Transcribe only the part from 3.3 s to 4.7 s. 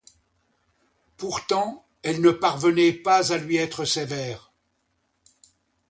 à lui être sévère.